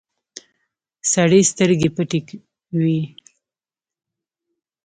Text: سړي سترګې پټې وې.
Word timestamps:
سړي 1.11 1.41
سترګې 1.51 1.89
پټې 1.95 2.19
وې. 2.81 3.01